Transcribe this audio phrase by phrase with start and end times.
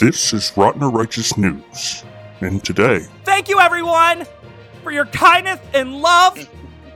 [0.00, 2.04] This is Rotten or Righteous News,
[2.40, 4.24] and today, Thank you, everyone,
[4.82, 6.48] for your kindness and love.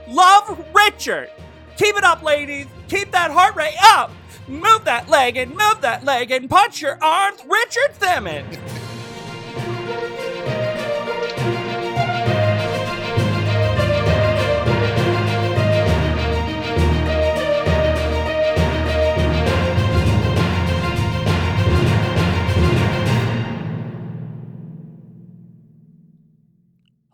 [0.07, 1.29] Love Richard.
[1.77, 2.65] Keep it up, ladies.
[2.87, 4.11] Keep that heart rate up.
[4.47, 8.57] Move that leg and move that leg and punch your arms, Richard Simmons.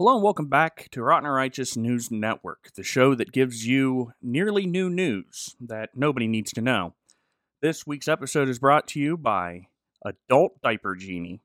[0.02, 4.66] Hello and welcome back to Rotten Righteous News Network, the show that gives you nearly
[4.66, 6.96] new news that nobody needs to know.
[7.62, 9.68] This week's episode is brought to you by
[10.04, 11.42] Adult Diaper Genie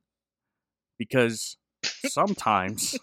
[0.96, 2.98] because sometimes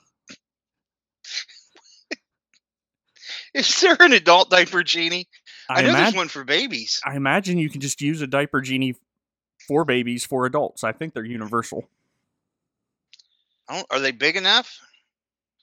[3.53, 5.27] Is there an adult diaper genie?
[5.69, 6.99] I, I, know there's one for babies.
[7.05, 8.95] I imagine you can just use a diaper genie
[9.67, 10.83] for babies for adults.
[10.83, 11.87] I think they're universal.
[13.69, 14.79] Oh, are they big enough?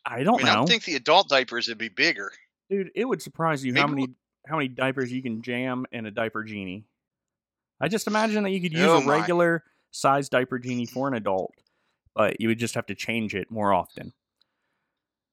[0.07, 2.33] I I don't mean, I know, don't think the adult diapers would be bigger.
[2.69, 2.91] dude.
[2.95, 4.15] It would surprise you how Maybe many
[4.47, 6.85] how many diapers you can jam in a diaper genie.
[7.81, 11.15] I just imagine that you could use Oh a regular size diaper genie for an
[11.15, 11.53] adult,
[12.15, 14.13] but you would just have to change it more often.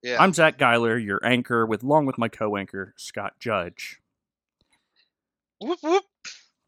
[0.04, 0.22] Yeah.
[0.22, 4.00] I'm Zach Geiler, your anchor, with along with my co-anchor Scott Judge.
[5.60, 6.04] whoop whoop.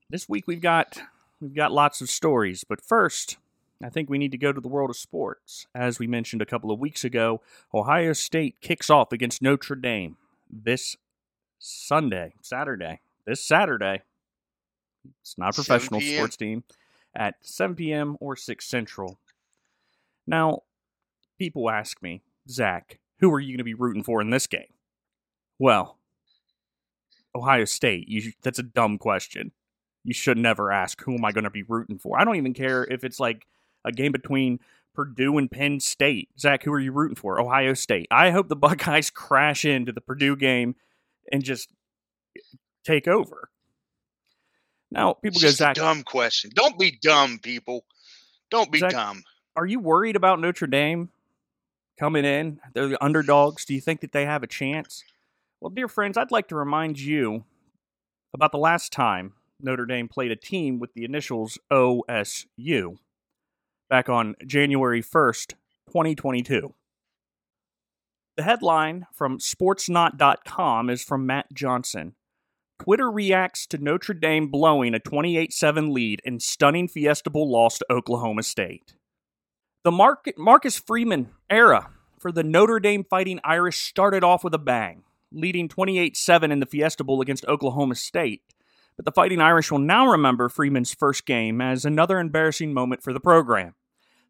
[0.10, 1.02] This week we've got
[1.40, 3.38] we've got lots of stories, but first,
[3.84, 5.68] I think we need to go to the world of sports.
[5.74, 7.42] As we mentioned a couple of weeks ago,
[7.74, 10.18] Ohio State kicks off against Notre Dame
[10.50, 10.98] this
[11.60, 13.00] Sunday, Saturday.
[13.26, 14.02] This Saturday.
[15.22, 16.64] It's not a professional sports team
[17.16, 18.18] at 7 p.m.
[18.20, 19.18] or 6 Central.
[20.28, 20.64] Now,
[21.38, 24.74] people ask me, Zach, who are you going to be rooting for in this game?
[25.58, 25.98] Well,
[27.34, 28.10] Ohio State.
[28.10, 29.52] You, that's a dumb question.
[30.04, 32.20] You should never ask, who am I going to be rooting for?
[32.20, 33.46] I don't even care if it's like
[33.90, 34.60] a game between
[34.96, 36.30] Purdue and Penn State.
[36.40, 37.40] Zach, who are you rooting for?
[37.40, 38.08] Ohio State.
[38.12, 40.76] I hope the Buckeyes crash into the Purdue game
[41.32, 41.70] and just
[42.84, 43.50] take over.
[44.92, 46.52] Now, people go, Zach, dumb question.
[46.54, 47.86] Don't be dumb, people.
[48.50, 49.24] Don't be Zach- dumb.
[49.56, 51.10] are you worried about Notre Dame
[52.00, 52.60] coming in?
[52.74, 53.66] They're the underdogs.
[53.66, 55.04] Do you think that they have a chance?
[55.62, 57.44] Well, dear friends, I'd like to remind you
[58.34, 62.98] about the last time Notre Dame played a team with the initials OSU
[63.90, 65.54] back on January 1st,
[65.88, 66.74] 2022.
[68.38, 72.16] The headline from sportsnaut.com is from Matt Johnson.
[72.80, 77.80] Twitter reacts to Notre Dame blowing a 28 7 lead in stunning Fiesta Bowl loss
[77.80, 78.94] to Oklahoma State.
[79.84, 84.60] The Mark- Marcus Freeman era for the Notre Dame Fighting Irish started off with a
[84.60, 88.44] bang, leading 28 7 in the Fiesta Bowl against Oklahoma State.
[89.00, 93.14] But the Fighting Irish will now remember Freeman's first game as another embarrassing moment for
[93.14, 93.76] the program.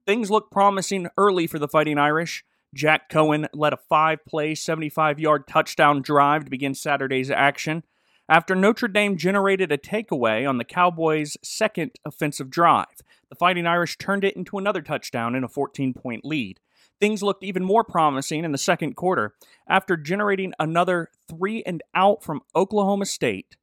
[0.05, 2.45] Things looked promising early for the Fighting Irish.
[2.75, 7.81] Jack Coan led a five play, 75 yard touchdown drive to begin Saturday's action
[8.29, 13.01] after Notre Dame generated a takeaway on the Cowboys' second offensive drive.
[13.29, 16.59] The Fighting Irish turned it into another touchdown in a 14 point lead.
[16.99, 19.33] Things looked even more promising in the second quarter
[19.67, 23.55] after generating another three and out from Oklahoma State.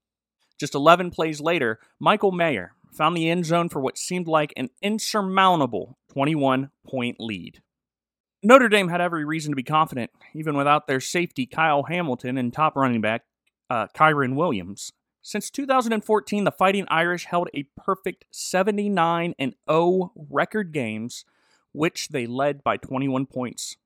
[0.59, 4.71] Just 11 plays later, Michael Mayer found the end zone for what seemed like an
[4.83, 7.61] insurmountable 21 point lead.
[8.43, 12.53] Notre Dame had every reason to be confident, even without their safety Kyle Hamilton and
[12.53, 13.23] top running back
[13.69, 14.93] uh, Kyren Williams.
[15.21, 21.25] Since 2014, the Fighting Irish held a perfect 79 and 0 record games,
[21.73, 23.77] which they led by 21 points.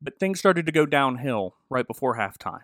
[0.00, 2.60] But things started to go downhill right before halftime.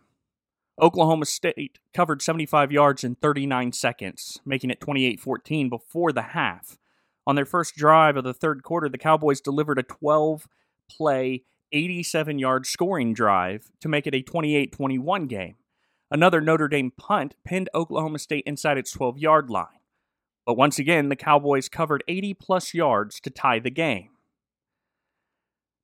[0.81, 6.79] Oklahoma State covered 75 yards in 39 seconds, making it 28 14 before the half.
[7.27, 10.49] On their first drive of the third quarter, the Cowboys delivered a 12
[10.91, 15.57] play, 87 yard scoring drive to make it a 28 21 game.
[16.11, 19.67] Another Notre Dame punt pinned Oklahoma State inside its 12 yard line.
[20.47, 24.11] But once again, the Cowboys covered 80 plus yards to tie the game.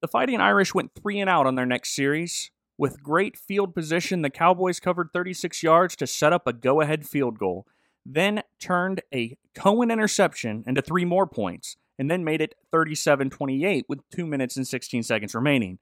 [0.00, 2.50] The Fighting Irish went three and out on their next series.
[2.78, 7.06] With great field position, the Cowboys covered 36 yards to set up a go ahead
[7.06, 7.66] field goal,
[8.04, 13.86] then turned a Coan interception into three more points, and then made it 37 28
[13.88, 15.78] with 2 minutes and 16 seconds remaining.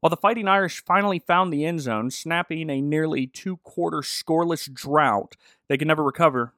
[0.00, 4.72] While the Fighting Irish finally found the end zone, snapping a nearly two quarter scoreless
[4.72, 5.36] drought,
[5.68, 6.52] they could never recover,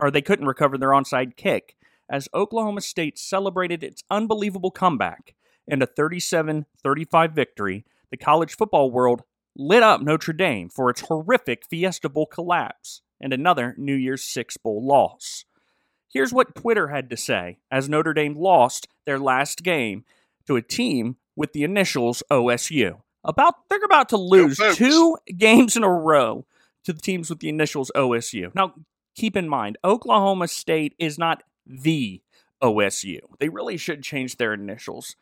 [0.00, 1.76] or they couldn't recover their onside kick,
[2.10, 5.34] as Oklahoma State celebrated its unbelievable comeback
[5.68, 7.84] and a 37 35 victory.
[8.10, 9.22] The college football world
[9.56, 14.56] lit up Notre Dame for its horrific Fiesta Bowl collapse and another New Year's Six
[14.56, 15.44] Bowl loss.
[16.10, 20.04] Here's what Twitter had to say as Notre Dame lost their last game
[20.46, 23.00] to a team with the initials OSU.
[23.24, 26.46] About they're about to lose two games in a row
[26.84, 28.54] to the teams with the initials OSU.
[28.54, 28.74] Now,
[29.14, 32.22] keep in mind, Oklahoma State is not the
[32.62, 33.18] OSU.
[33.38, 35.16] They really should change their initials.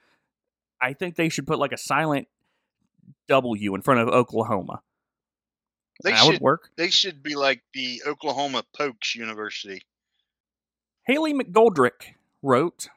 [0.81, 2.29] I think they should put like a silent
[3.29, 4.83] W in front of Oklahoma.
[6.05, 6.71] They that would work.
[6.77, 9.83] they should be like the Oklahoma Pokes University.
[11.07, 12.89] Haley McGoldrick wrote,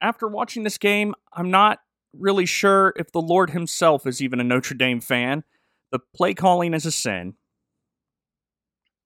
[0.00, 1.80] After watching this game, I'm not
[2.14, 5.44] really sure if the Lord himself is even a Notre Dame fan.
[5.92, 7.34] The play calling is a sin.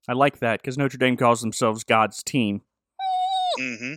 [0.09, 2.62] I like that because Notre Dame calls themselves God's team.
[3.59, 3.95] hmm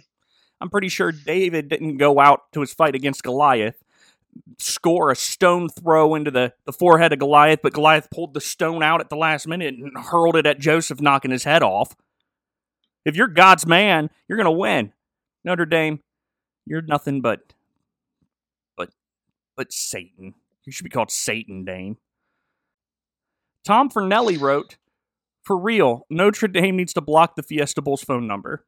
[0.62, 3.83] I'm pretty sure David didn't go out to his fight against Goliath,
[4.58, 8.84] score a stone throw into the, the forehead of Goliath, but Goliath pulled the stone
[8.84, 11.96] out at the last minute and hurled it at Joseph, knocking his head off.
[13.06, 14.94] If you're God's man, you're going to win.
[15.44, 16.00] Notre Dame,
[16.66, 17.54] you're nothing but,
[18.78, 18.90] but,
[19.58, 20.36] but Satan.
[20.66, 21.98] You should be called Satan Dame.
[23.66, 24.78] Tom Fernelli wrote,
[25.44, 28.66] For real, Notre Dame needs to block the Fiesta Bowl's phone number.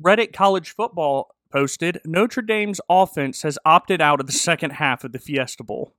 [0.00, 5.12] Reddit College Football posted Notre Dame's offense has opted out of the second half of
[5.12, 5.92] the Fiesta Bowl.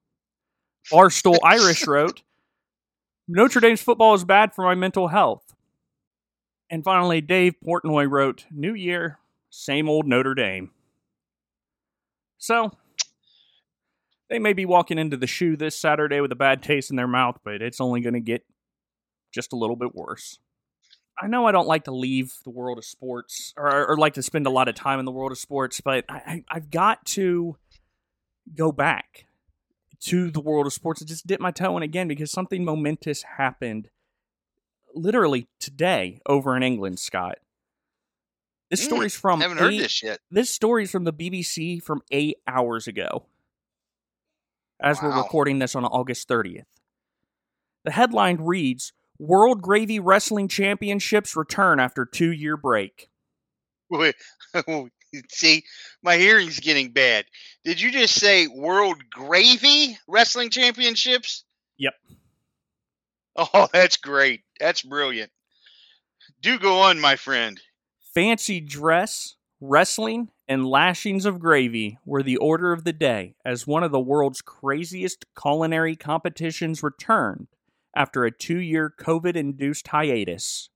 [0.91, 2.23] Barstool Irish wrote
[3.27, 5.55] Notre Dame's football is bad for my mental health.
[6.69, 9.19] And finally, Dave Portnoy wrote New Year,
[9.49, 10.71] same old Notre Dame.
[12.37, 12.71] So,
[14.29, 17.07] they may be walking into the shoe this Saturday with a bad taste in their
[17.07, 18.43] mouth, but it's only going to get
[19.31, 20.39] just a little bit worse.
[21.21, 24.23] I know I don't like to leave the world of sports or, or like to
[24.23, 27.05] spend a lot of time in the world of sports, but I, I, I've got
[27.07, 27.57] to
[28.55, 29.25] go back
[30.05, 33.23] to the world of sports and just dip my toe in again because something momentous
[33.37, 33.89] happened
[34.95, 37.37] literally today over in England, Scott.
[38.69, 40.19] This Mm, story's from Haven't heard this yet.
[40.31, 43.25] this story's from the BBC from eight hours ago.
[44.79, 46.65] As we're recording this on August 30th.
[47.85, 53.09] The headline reads World Gravy Wrestling Championships return after two year break.
[55.29, 55.63] See,
[56.01, 57.25] my hearing's getting bad.
[57.63, 61.43] Did you just say World Gravy Wrestling Championships?
[61.77, 61.93] Yep.
[63.35, 64.41] Oh, that's great.
[64.59, 65.31] That's brilliant.
[66.41, 67.59] Do go on, my friend.
[68.13, 73.83] Fancy dress, wrestling, and lashings of gravy were the order of the day as one
[73.83, 77.47] of the world's craziest culinary competitions returned
[77.95, 80.69] after a two year COVID induced hiatus.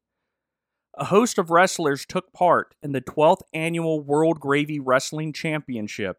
[0.96, 6.18] A host of wrestlers took part in the 12th annual World Gravy Wrestling Championship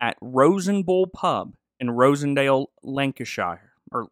[0.00, 3.72] at Rose 'n' Bowl Pub in Rossendale, Lancashire.
[3.90, 4.08] Or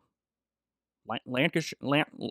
[1.06, 1.78] Lan- Lancashire?
[1.82, 2.30] Lan-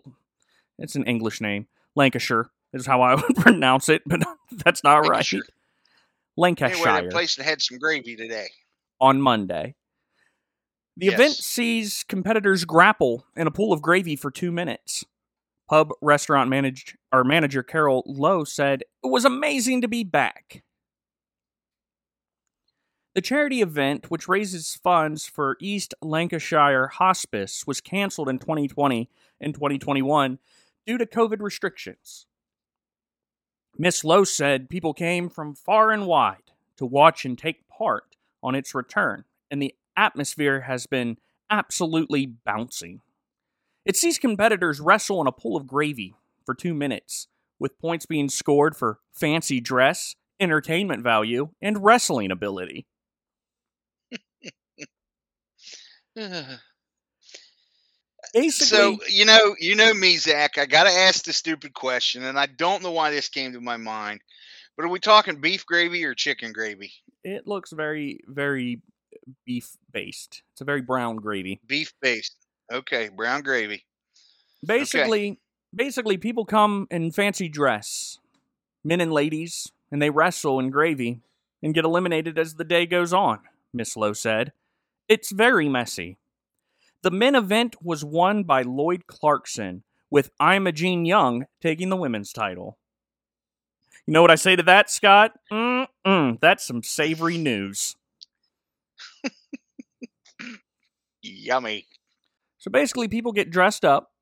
[0.78, 1.68] it's an English name.
[1.94, 4.20] Lancashire is how I would pronounce it, but
[4.50, 5.10] that's not right.
[5.10, 5.42] Lancashire.
[6.36, 8.48] Lancashire Anyway, that place that had some gravy today.
[9.00, 9.74] on Monday.
[10.96, 15.04] The event sees competitors grapple in a pool of gravy for two minutes.
[15.68, 20.62] Pub restaurant managed or manager Carol Lowe said it was amazing to be back.
[23.14, 29.10] The charity event, which raises funds for East Lancashire Hospice, was canceled in 2020
[29.40, 30.38] and 2021
[30.86, 32.26] due to COVID restrictions.
[33.78, 38.54] Miss Lowe said people came from far and wide to watch and take part on
[38.54, 41.16] its return, and the atmosphere has been
[41.50, 43.00] absolutely bouncing.
[43.84, 48.28] It sees competitors wrestle in a pool of gravy for two minutes, with points being
[48.28, 52.86] scored for fancy dress, entertainment value, and wrestling ability.
[58.34, 60.58] Basically, so you know, you know me, Zach.
[60.58, 63.60] I got to ask the stupid question, and I don't know why this came to
[63.60, 64.20] my mind.
[64.76, 66.92] But are we talking beef gravy or chicken gravy?
[67.24, 68.82] it looks very, very
[69.44, 70.42] beef based.
[70.52, 71.60] It's a very brown gravy.
[71.66, 72.36] Beef based.
[72.72, 73.84] Okay, brown gravy.
[74.64, 75.38] Basically,
[75.74, 78.18] basically, people come in fancy dress,
[78.82, 81.20] men and ladies, and they wrestle in gravy
[81.62, 83.40] and get eliminated as the day goes on.
[83.72, 84.52] Miss Lowe said,
[85.08, 86.16] "It's very messy."
[87.02, 92.78] The men event was won by Lloyd Clarkson, with Imogene Young taking the women's title.
[94.06, 95.38] You know what I say to that, Scott?
[95.52, 97.96] Mm-mm, that's some savory news.
[101.22, 101.86] Yummy.
[102.58, 104.12] So basically, people get dressed up,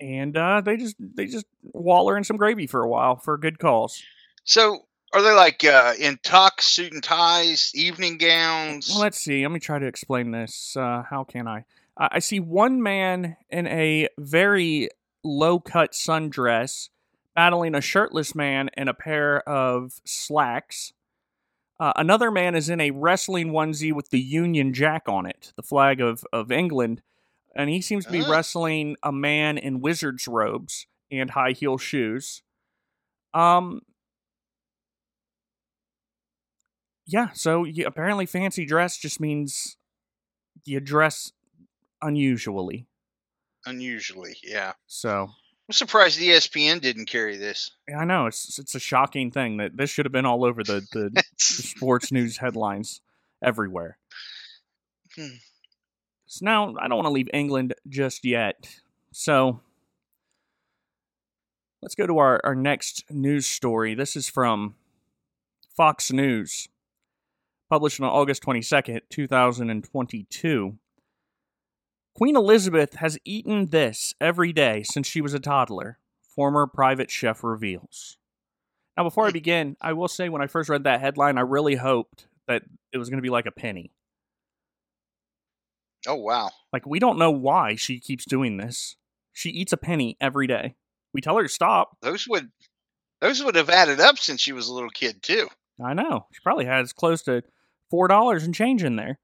[0.00, 3.40] and uh, they just they just waller in some gravy for a while for a
[3.40, 4.02] good cause.
[4.44, 8.90] So are they like uh, in tux, suit and ties, evening gowns?
[8.90, 9.42] Well, let's see.
[9.42, 10.76] Let me try to explain this.
[10.76, 11.64] Uh, how can I?
[11.96, 12.08] I?
[12.12, 14.88] I see one man in a very
[15.24, 16.88] low cut sundress
[17.34, 20.92] battling a shirtless man in a pair of slacks.
[21.80, 25.62] Uh, another man is in a wrestling onesie with the Union Jack on it, the
[25.62, 27.02] flag of, of England,
[27.54, 28.30] and he seems to be Ah.
[28.30, 32.42] wrestling a man in wizard's robes and high heel shoes.
[33.32, 33.82] Um,
[37.06, 39.76] yeah, so you, apparently fancy dress just means
[40.64, 41.32] you dress
[42.02, 42.86] unusually.
[43.66, 44.72] Unusually, yeah.
[44.86, 45.30] So
[45.68, 47.70] I'm surprised ESPN didn't carry this.
[47.86, 50.62] Yeah, I know it's it's a shocking thing that this should have been all over
[50.62, 53.02] the the, the sports news headlines
[53.42, 53.98] everywhere.
[55.14, 55.36] Hmm.
[56.26, 58.80] So now I don't want to leave England just yet.
[59.12, 59.60] So
[61.82, 63.94] let's go to our, our next news story.
[63.94, 64.74] This is from
[65.74, 66.68] Fox News,
[67.70, 70.78] published on August 22nd, 2022.
[72.18, 77.44] Queen Elizabeth has eaten this every day since she was a toddler, former private chef
[77.44, 78.16] reveals.
[78.96, 81.76] Now, before I begin, I will say when I first read that headline, I really
[81.76, 83.92] hoped that it was going to be like a penny.
[86.08, 86.50] Oh wow.
[86.72, 88.96] Like, we don't know why she keeps doing this.
[89.32, 90.74] She eats a penny every day.
[91.14, 91.98] We tell her to stop.
[92.02, 92.50] Those would
[93.20, 95.46] those would have added up since she was a little kid too.
[95.80, 96.26] I know.
[96.32, 97.44] She probably has close to
[97.92, 99.20] $4 and change in there.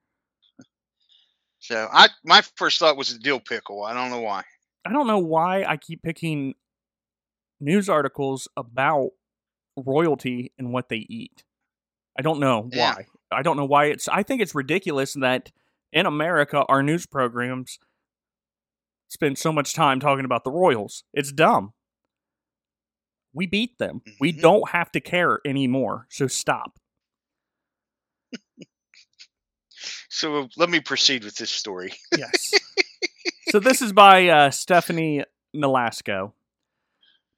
[1.64, 3.84] So I my first thought was a dill pickle.
[3.84, 4.42] I don't know why.
[4.84, 6.54] I don't know why I keep picking
[7.58, 9.12] news articles about
[9.74, 11.42] royalty and what they eat.
[12.18, 12.92] I don't know Yeah.
[12.94, 13.06] why.
[13.32, 15.52] I don't know why it's I think it's ridiculous that
[15.90, 17.78] in America our news programs
[19.08, 21.04] spend so much time talking about the royals.
[21.14, 21.72] It's dumb.
[23.32, 24.02] We beat them.
[24.20, 24.40] We Mhm.
[24.42, 26.06] don't have to care anymore.
[26.10, 26.78] So stop.
[30.14, 31.92] So let me proceed with this story.
[32.16, 32.52] Yes.
[33.48, 36.32] so this is by uh, Stephanie Nolasco.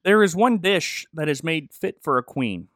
[0.05, 2.69] There is one dish that is made fit for a queen.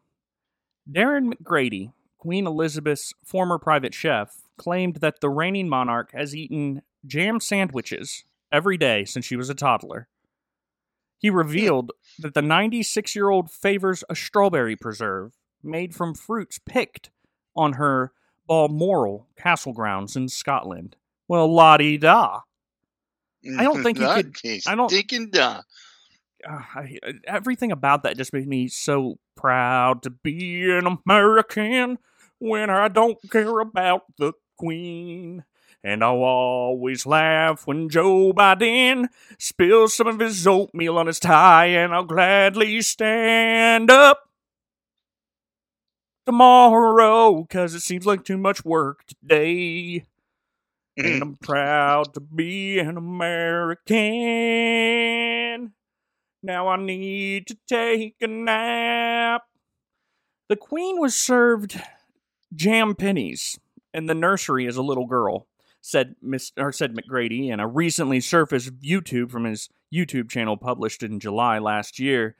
[0.90, 7.38] Darren McGrady, Queen Elizabeth's former private chef, claimed that the reigning monarch has eaten jam
[7.38, 10.08] sandwiches every day since she was a toddler.
[11.18, 17.10] He revealed that the 96 year old favors a strawberry preserve made from fruits picked
[17.54, 18.12] on her
[18.50, 20.96] Balmoral castle grounds in Scotland.
[21.28, 22.40] Well, la di da.
[23.56, 24.34] I don't think you could-
[24.66, 24.90] I don't-
[25.30, 25.62] dumb.
[26.44, 31.98] uh, I, everything about that just made me so proud to be an American
[32.40, 35.44] when I don't care about the Queen.
[35.84, 39.06] And I'll always laugh when Joe Biden
[39.38, 44.28] spills some of his oatmeal on his tie, and I'll gladly stand up
[46.30, 50.06] tomorrow because it seems like too much work today.
[50.96, 51.40] And I'm mm.
[51.40, 53.88] proud to be an American.
[56.40, 59.42] Now I need to take a nap.
[60.48, 61.80] The Queen was served
[62.54, 63.58] jam pennies
[63.92, 65.48] in the nursery as a little girl,
[65.80, 71.02] said Miss or said McGrady in a recently surfaced YouTube from his YouTube channel published
[71.02, 72.36] in July last year.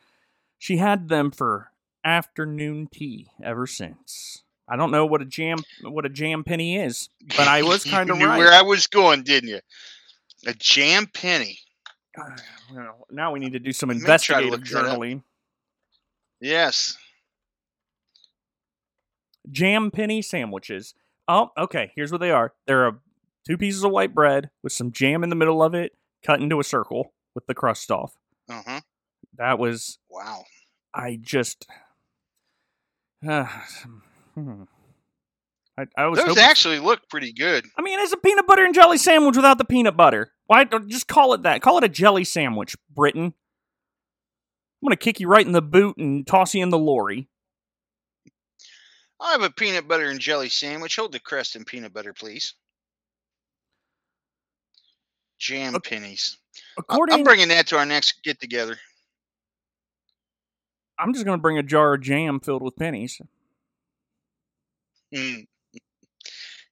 [0.59, 1.73] She had them for
[2.04, 4.42] afternoon tea ever since.
[4.69, 8.09] I don't know what a jam what a jam penny is, but I was kind
[8.11, 8.38] of right.
[8.38, 9.61] where I was going, didn't you?
[10.47, 11.59] A jam penny.
[12.19, 12.30] Uh,
[12.75, 14.12] well, now we need to do some Let me try to
[14.47, 14.99] investigative look that up.
[14.99, 15.23] journaling.
[16.40, 16.97] Yes.
[19.50, 20.95] Jam penny sandwiches.
[21.26, 21.92] Oh, okay.
[21.95, 22.52] Here's what they are.
[22.66, 22.99] They're a,
[23.47, 25.92] two pieces of white bread with some jam in the middle of it,
[26.25, 28.14] cut into a circle with the crust off.
[28.49, 28.80] Uh huh.
[29.37, 29.99] That was.
[30.09, 30.45] Wow.
[30.95, 31.66] I just.
[33.26, 33.44] Uh,
[34.34, 34.62] hmm.
[35.78, 36.42] I, I was Those hoping.
[36.42, 37.64] actually look pretty good.
[37.78, 40.32] I mean, it's a peanut butter and jelly sandwich without the peanut butter.
[40.46, 41.62] Why don't just call it that?
[41.62, 43.24] Call it a jelly sandwich, Britain.
[43.26, 47.28] I'm gonna kick you right in the boot and toss you in the lorry.
[49.20, 50.96] I'll have a peanut butter and jelly sandwich.
[50.96, 52.54] Hold the crust and peanut butter, please.
[55.38, 55.96] Jam Okay.
[55.96, 56.36] pennies.
[56.56, 58.78] I- According, I'm bringing that to our next get together.
[61.00, 63.21] I'm just gonna bring a jar of jam filled with pennies.
[65.14, 65.40] Hmm.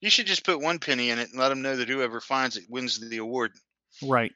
[0.00, 2.56] You should just put one penny in it and let them know that whoever finds
[2.56, 3.52] it wins the award.
[4.02, 4.32] Right.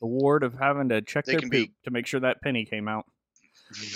[0.00, 2.64] The ward of having to check They their poop be- to make sure that penny
[2.64, 3.06] came out.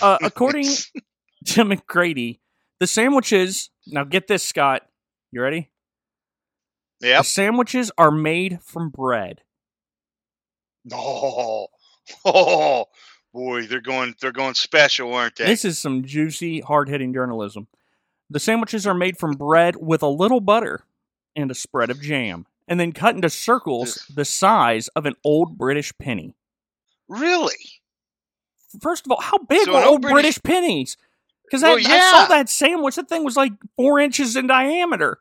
[0.01, 2.39] Uh, according to McGrady,
[2.79, 3.69] the sandwiches.
[3.85, 4.81] Now get this, Scott.
[5.31, 5.69] You ready?
[6.99, 7.19] yep.
[7.19, 9.41] The sandwiches are made from bread.
[10.91, 11.67] Oh,
[12.25, 12.85] oh,
[13.37, 15.45] boy, they're going, they're going special, aren't they?
[15.45, 17.67] This is some juicy, hard hitting journalism.
[18.31, 20.83] The sandwiches are made from bread with a little butter
[21.35, 25.57] and a spread of jam, and then cut into circles the size of an old
[25.57, 26.33] British penny.
[27.07, 27.53] really?
[28.81, 30.97] First of all, how big So were old old British, pennies?
[31.45, 32.95] Because Well, I, I saw that sandwich.
[32.95, 35.19] That thing was like four inches in diameter.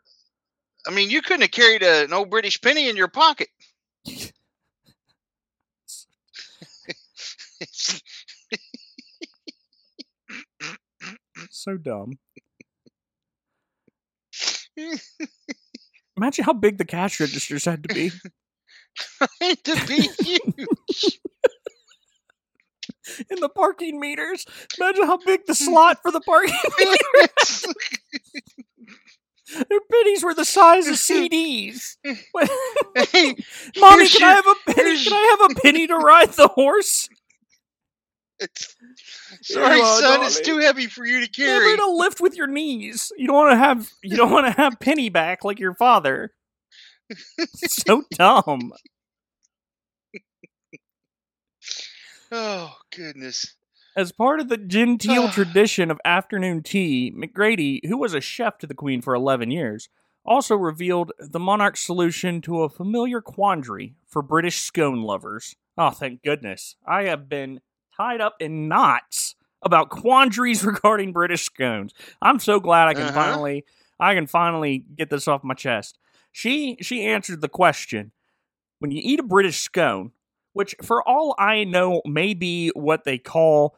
[0.87, 3.49] I mean, you couldn't have carried a, an old British penny in your pocket.
[11.51, 12.19] So dumb.
[16.17, 18.11] Imagine how big the cash registers had to be.
[19.41, 21.21] Had to be huge.
[23.31, 24.47] in the parking meters.
[24.79, 27.67] Imagine how big the slot for the parking meters.
[29.69, 31.97] Their pennies were the size of CDs.
[32.05, 33.37] Hey,
[33.79, 35.05] Mommy, can I have a penny?
[35.05, 37.09] Can I have a penny to ride the horse?
[39.43, 41.51] Sorry, you are, son, it's too heavy for you to carry.
[41.53, 41.77] Never carry.
[41.79, 43.13] to lift with your knees.
[43.17, 43.91] You don't want to have.
[44.03, 46.33] You don't want to have penny back like your father.
[47.55, 48.73] so dumb.
[52.33, 53.55] Oh goodness.
[53.97, 55.31] As part of the genteel Ah.
[55.33, 59.89] tradition of afternoon tea, McGrady, who was a chef to the Queen for 11 years,
[60.25, 65.55] also revealed the monarch's solution to a familiar quandary for British scone lovers.
[65.79, 66.75] Oh, thank goodness.
[66.87, 67.61] I have been
[67.97, 71.93] tied up in knots about quandaries regarding British scones.
[72.23, 73.13] I'm so glad I can Uh-huh.
[73.13, 73.65] finally
[73.99, 75.99] I can finally get this off my chest.
[76.33, 78.13] She she answered the question.
[78.79, 80.13] When you eat a British scone,
[80.53, 83.77] which for all I know may be what they call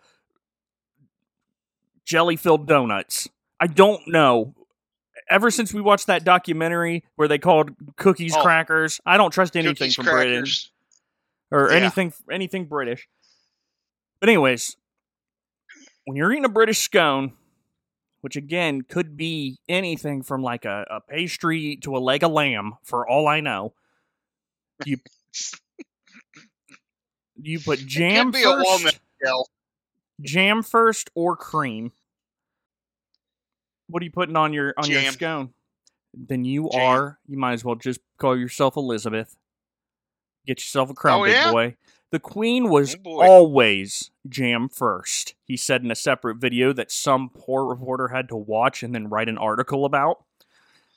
[2.04, 3.28] jelly filled donuts.
[3.60, 4.54] I don't know.
[5.30, 8.42] Ever since we watched that documentary where they called cookies Oh.
[8.42, 10.44] crackers, I don't trust anything from Britain
[11.50, 11.76] or Yeah.
[11.76, 13.08] anything anything British.
[14.20, 14.76] But anyways,
[16.04, 17.32] when you're eating a British scone,
[18.20, 22.75] which again could be anything from like a, a pastry to a leg of lamb,
[22.82, 23.75] for all I know,
[24.84, 24.99] you
[27.40, 29.49] you put jam be a walnut first, shell.
[30.21, 31.93] jam first or cream.
[33.88, 35.54] What are you putting on your on your scone?
[36.14, 36.80] Then you Jam.
[36.82, 37.19] are.
[37.28, 39.36] You might as well just call yourself Elizabeth.
[40.49, 41.52] Get yourself a crown, Oh, big yeah?
[41.52, 41.76] boy.
[42.11, 45.34] The queen was Oh, always jam first.
[45.45, 49.11] He said in a separate video that some poor reporter had to watch and then
[49.11, 50.25] write an article about.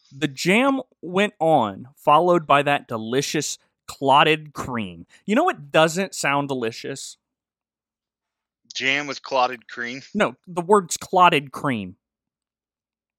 [0.09, 3.57] The jam went on, followed by that delicious
[3.89, 5.05] clotted cream.
[5.25, 7.17] You know what doesn't sound delicious?
[8.73, 10.03] Jam with clotted cream.
[10.13, 11.97] No, the words clotted cream.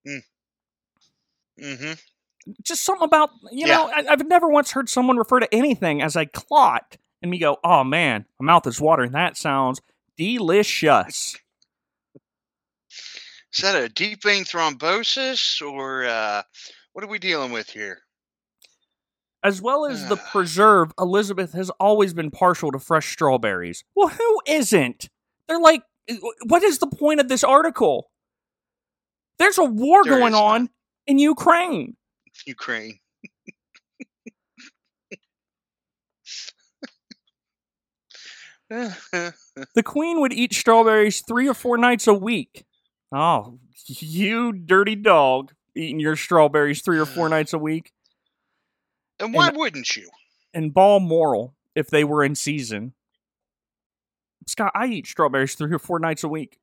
[0.07, 1.92] Mm-hmm.
[2.62, 3.76] Just something about you Yeah.
[3.76, 7.38] know I, I've never once heard someone refer to anything as a clot and me
[7.38, 9.12] go, oh man, my mouth is watering.
[9.12, 9.81] That sounds
[10.16, 11.37] delicious.
[13.55, 16.42] Is that a deep vein thrombosis or uh,
[16.92, 18.00] what are we dealing with here?
[19.44, 23.83] As well as the preserve, Elizabeth has always been partial to fresh strawberries.
[23.96, 25.09] Well, who isn't?
[25.48, 25.83] They're like,
[26.46, 28.11] what is the point of this article?
[29.38, 30.70] There's a war There going on
[31.09, 31.96] in Ukraine.
[32.47, 32.99] Ukraine.
[38.71, 42.64] The queen would eat strawberries three or four nights a week.
[43.14, 47.92] Oh, you dirty dog, eating your strawberries three or four nights a week.
[49.21, 50.09] and why wouldn't you?
[50.55, 52.95] And Balmoral, if they were in season.
[54.47, 56.59] Scott, I eat strawberries three or four nights a week.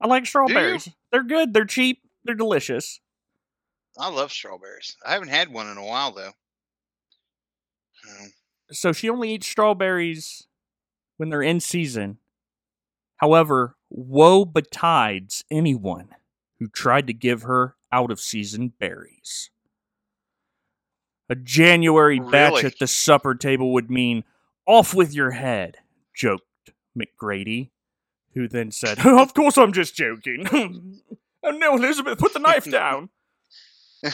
[0.00, 0.88] I like strawberries.
[1.10, 1.52] They're good.
[1.52, 2.02] They're cheap.
[2.24, 3.00] They're delicious.
[3.98, 4.96] I love strawberries.
[5.04, 6.32] I haven't had one in a while though.
[8.08, 8.32] Um,
[8.72, 10.46] So she only eats strawberries
[11.16, 12.18] when they're in season.
[13.16, 16.10] However, woe betides anyone
[16.58, 19.50] who tried to give her out of season berries.
[21.28, 24.22] A January batch at the supper table would mean
[24.66, 25.78] off with your head,
[26.14, 26.44] joked
[26.96, 27.70] McGrady,
[28.34, 30.46] who then said, Of course I'm just joking.
[31.42, 33.08] oh no, Elizabeth, put the knife down.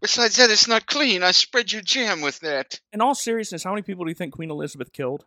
[0.00, 1.22] Besides that, it's not clean.
[1.24, 2.80] I spread your jam with that.
[2.92, 5.24] In all seriousness, how many people do you think Queen Elizabeth killed?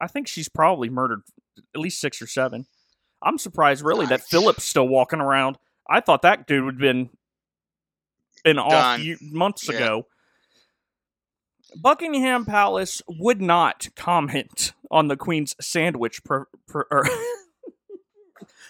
[0.00, 1.22] I think she's probably murdered
[1.74, 2.66] at least six or seven.
[3.20, 4.20] I'm surprised, really, that.
[4.22, 5.58] Philip's still walking around.
[5.88, 7.10] I thought that dude would been
[8.44, 9.02] been off Done.
[9.02, 9.76] ye- months Yeah.
[9.76, 10.06] ago.
[11.80, 16.22] Buckingham Palace would not comment on the Queen's sandwich.
[16.24, 17.04] Pre- pre- er-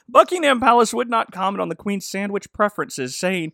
[0.08, 3.52] Buckingham Palace would not comment on the Queen's sandwich preferences, saying,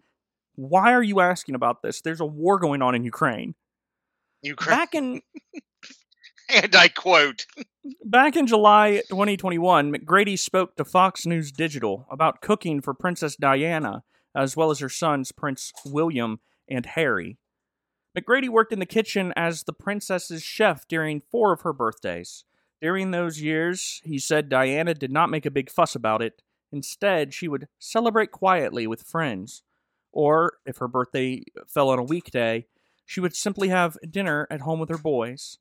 [0.55, 2.01] "Why are you asking about this?
[2.01, 3.55] There's a war going on in Ukraine."
[4.43, 4.77] Ukraine.
[4.77, 5.23] Back in
[6.49, 7.47] And I quote.
[8.05, 14.03] Back in July 2021, McGrady spoke to Fox News Digital about cooking for Princess Diana,
[14.35, 17.37] as well as her sons, Prince William and Harry.
[18.17, 22.45] McGrady worked in the kitchen as the princess's chef during four of her birthdays.
[22.81, 26.43] During those years, he said Diana did not make a big fuss about it.
[26.71, 29.62] Instead, she would celebrate quietly with friends.
[30.12, 32.67] Or, if her birthday fell on a weekday,
[33.05, 35.59] she would simply have dinner at home with her boys.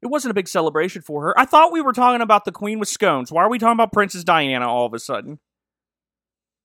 [0.00, 1.38] It wasn't a big celebration for her.
[1.38, 3.32] I thought we were talking about the Queen with scones.
[3.32, 5.40] Why are we talking about Princess Diana all of a sudden?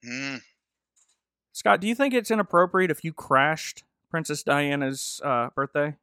[0.05, 0.37] Hmm.
[1.51, 5.95] Scott, do you think it's inappropriate if you crashed Princess Diana's uh, birthday?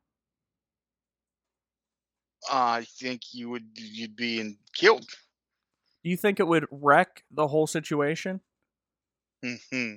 [2.50, 5.06] I think you would you'd be in, killed.
[6.02, 8.40] Do you think it would wreck the whole situation?
[9.44, 9.94] hmm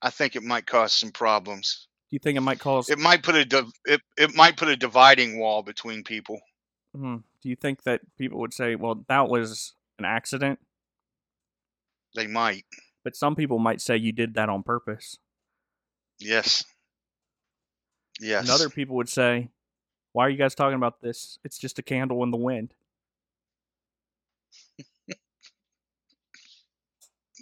[0.00, 1.88] I think it might cause some problems.
[2.10, 2.88] Do you think it might cause?
[2.88, 6.40] It might put a div- it, it might put a dividing wall between people.
[6.96, 7.22] Mhm.
[7.42, 10.58] Do you think that people would say, "Well, that was an accident,"
[12.14, 12.64] They might.
[13.04, 15.18] but some people might say you did that on purpose?
[16.18, 16.64] Yes.
[18.20, 18.40] Yes.
[18.42, 19.50] And other people would say,
[20.12, 21.38] "Why are you guys talking about this?
[21.44, 22.74] It's just a candle in the wind."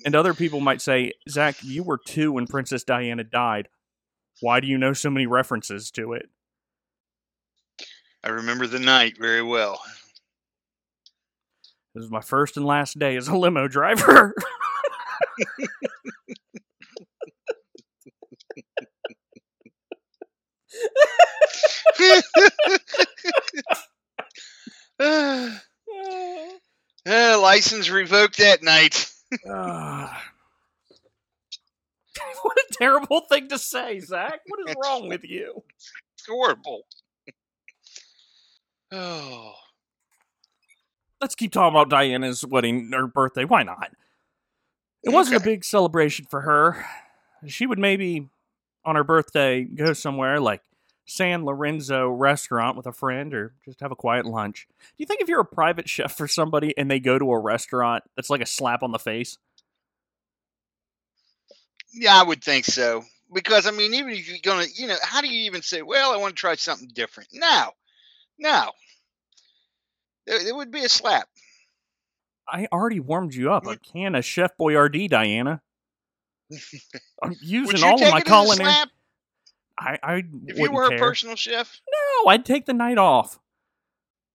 [0.04, 3.68] and other people might say, "Zach, you were two when Princess Diana died.
[4.40, 6.28] Why do you know so many references to it?"
[8.22, 9.80] I remember the night very well.
[11.94, 14.34] This is my first and last day as a limo driver.
[27.06, 29.10] uh, license revoked that night.
[29.48, 30.22] Ah.
[32.42, 34.40] what a terrible thing to say, Zach.
[34.46, 35.62] What is wrong with you?
[36.16, 36.82] It's horrible.
[38.92, 39.52] Oh.
[41.20, 43.44] Let's keep talking about Diana's wedding or birthday.
[43.44, 43.90] Why not?
[45.02, 46.84] It wasn't a big celebration for her.
[47.46, 48.28] She would maybe,
[48.84, 50.60] on her birthday, go somewhere like
[51.06, 54.66] San Lorenzo restaurant with a friend or just have a quiet lunch.
[54.68, 57.38] Do you think if you're a private chef for somebody and they go to a
[57.38, 59.38] restaurant, that's like a slap on the face?
[61.92, 63.04] Yeah, I would think so.
[63.32, 66.12] Because I mean, even if you're gonna, you know, how do you even say, "Well,
[66.12, 67.30] I want to try something different"?
[67.32, 67.70] No,
[68.38, 68.70] no.
[70.26, 71.28] It, would be a slap.
[72.48, 73.66] I already warmed you up.
[73.66, 75.62] A can of Chef Boyardee, Diana.
[77.22, 78.72] I'm using all of my culinary.
[79.78, 80.96] I, I if you were care.
[80.96, 81.80] a personal chef?
[81.90, 83.38] No, I'd take the night off.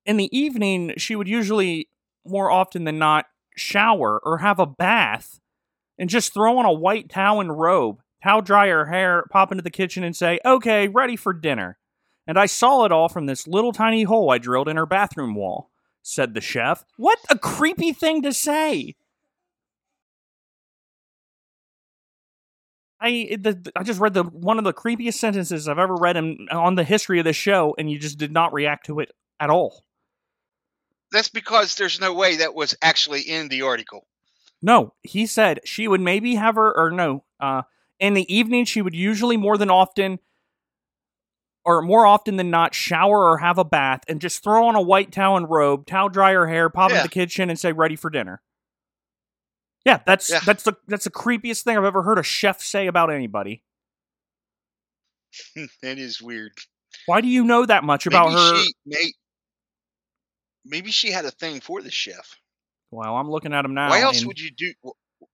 [0.06, 1.90] In the evening, she would usually,
[2.26, 3.26] more often than not,
[3.56, 5.40] shower or have a bath
[5.98, 9.64] and just throw on a white towel and robe, towel dry her hair, pop into
[9.64, 11.78] the kitchen and say, okay, ready for dinner.
[12.26, 15.36] And I saw it all from this little tiny hole I drilled in her bathroom
[15.36, 15.70] wall,
[16.02, 16.86] said the chef.
[16.98, 18.96] What a creepy thing to say.
[23.02, 26.48] I the, I just read the one of the creepiest sentences I've ever read in,
[26.52, 29.50] on the history of this show, and you just did not react to it at
[29.50, 29.84] all.
[31.12, 34.06] That's because there's no way that was actually in the article.
[34.62, 37.64] No, he said she would maybe have her, or no, uh,
[38.00, 40.20] in the evening she would usually more than often,
[41.66, 44.82] or more often than not, shower or have a bath and just throw on a
[44.82, 46.98] white towel and robe, towel dry her hair, pop Yeah.
[46.98, 48.42] into the kitchen, and say ready for dinner.
[49.86, 50.40] Yeah, that's Yeah.
[50.46, 53.64] that's the that's the creepiest thing I've ever heard a chef say about anybody.
[55.82, 56.54] that is weird.
[57.06, 58.58] Why do you know that much about maybe her?
[58.58, 59.12] She, may,
[60.66, 62.38] maybe she had a thing for the chef.
[62.92, 63.90] Well, I'm looking at him now.
[63.90, 64.74] Why else would you do?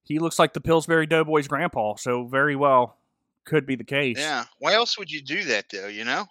[0.04, 2.98] he looks like the Pillsbury Doughboy's grandpa, so very well
[3.46, 4.18] could be the case.
[4.20, 4.46] Yeah.
[4.60, 5.88] Why else would you do that though?
[5.88, 6.26] You know.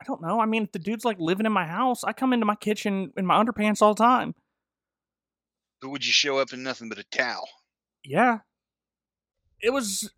[0.00, 0.40] I don't know.
[0.40, 3.12] I mean, if the dude's like living in my house, I come into my kitchen
[3.16, 4.34] in my underpants all the time.
[5.84, 7.46] But would you show up in nothing but a towel?
[8.02, 8.38] Yeah.
[9.60, 10.10] It was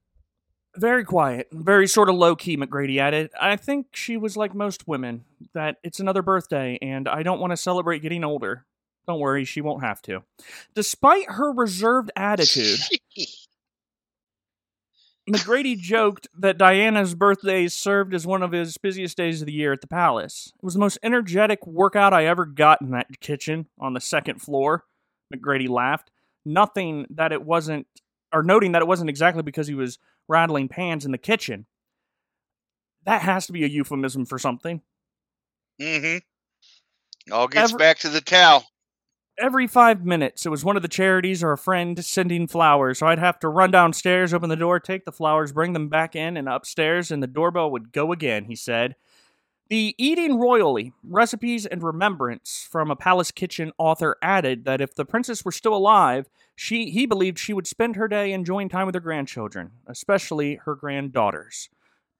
[0.76, 3.32] very quiet, very sort of low key, McGrady added.
[3.40, 5.24] I think she was like most women,
[5.54, 8.64] that it's another birthday and I don't want to celebrate getting older.
[9.08, 10.22] Don't worry, she won't have to.
[10.76, 12.78] Despite her reserved attitude,
[15.28, 19.72] McGrady joked that Diana's birthday served as one of his busiest days of the year
[19.72, 20.52] at the palace.
[20.54, 24.40] It was the most energetic workout I ever got in that kitchen on the second
[24.40, 24.84] floor.
[25.34, 26.10] McGrady laughed,
[26.44, 27.86] nothing that it wasn't,
[28.32, 31.66] or noting that it wasn't exactly because he was rattling pans in the kitchen.
[33.04, 34.82] That has to be a euphemism for something.
[35.80, 36.18] mm-hmm.
[37.32, 38.64] All gets Ever- back to the towel.
[39.38, 42.98] every five minutes, it was one of the charities or a friend sending flowers.
[43.00, 46.14] So I'd have to run downstairs, open the door, take the flowers, bring them back
[46.16, 48.94] in, and upstairs, and the doorbell would go again, he said.
[49.68, 55.04] The Eating Royally Recipes and Remembrance from a Palace Kitchen author added that if the
[55.04, 58.94] princess were still alive, she he believed she would spend her day enjoying time with
[58.94, 61.68] her grandchildren, especially her granddaughters.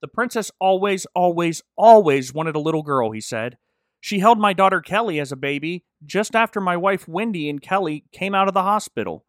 [0.01, 3.59] The princess always, always, always wanted a little girl, he said.
[4.01, 8.07] She held my daughter Kelly as a baby just after my wife Wendy and Kelly
[8.11, 9.25] came out of the hospital.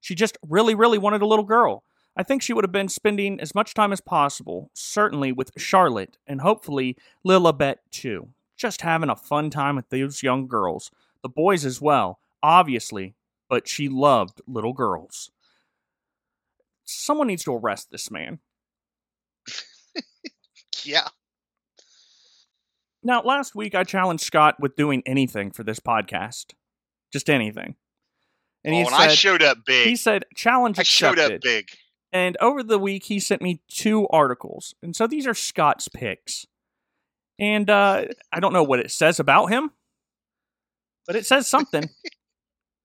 [0.00, 1.84] She just really, really wanted a little girl.
[2.20, 6.18] I think she would have been spending as much time as possible, certainly with Charlotte
[6.26, 8.28] and hopefully Lilibet too.
[8.58, 10.90] Just having a fun time with those young girls.
[11.22, 13.14] The boys as well, obviously,
[13.48, 15.30] but she loved little girls.
[16.84, 18.40] Someone needs to arrest this man.
[20.84, 21.08] Yeah.
[23.02, 26.52] Now, last week I challenged Scott with doing anything for this podcast.
[27.12, 27.76] Just anything.
[28.64, 29.88] And oh, he and said, I showed up big.
[29.88, 31.18] he said, challenge accepted.
[31.18, 31.66] I showed up big.
[32.12, 34.74] And over the week, he sent me two articles.
[34.82, 36.46] And so these are Scott's picks.
[37.38, 39.70] And uh, I don't know what it says about him,
[41.06, 41.88] but it says something.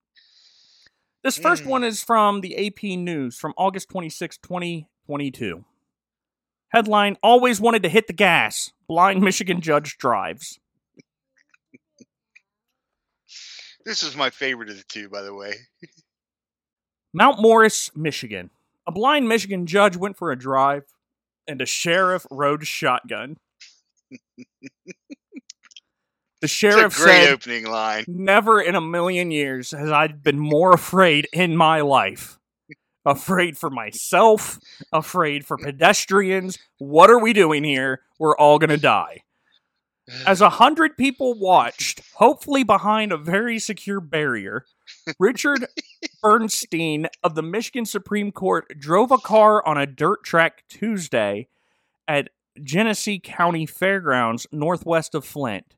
[1.24, 5.66] this first one is from the AP News from August 26, 2022.
[6.70, 8.72] Headline Always wanted to hit the gas.
[8.88, 10.60] Blind Michigan judge drives.
[13.86, 15.54] This is my favorite of the two, by the way.
[17.14, 18.50] Mount Morris, Michigan.
[18.88, 20.84] A blind Michigan judge went for a drive,
[21.48, 23.38] and a sheriff rode shotgun.
[26.42, 28.06] the sheriff it's a great said, opening line.
[28.08, 32.38] Never in a million years has I been more afraid in my life.
[33.06, 34.60] Afraid for myself,
[34.92, 36.58] afraid for pedestrians.
[36.80, 38.02] What are we doing here?
[38.20, 39.22] We're all gonna die.
[40.26, 44.66] As a hundred people watched, hopefully behind a very secure barrier,
[45.20, 45.68] Richard
[46.22, 51.48] Bernstein of the Michigan Supreme Court drove a car on a dirt track Tuesday
[52.08, 52.30] at
[52.64, 55.76] Genesee County Fairgrounds, northwest of Flint.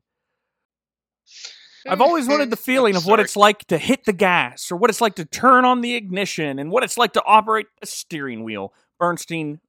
[1.88, 4.90] I've always wanted the feeling of what it's like to hit the gas, or what
[4.90, 8.44] it's like to turn on the ignition, and what it's like to operate a steering
[8.44, 8.74] wheel.
[9.00, 9.60] Bernstein,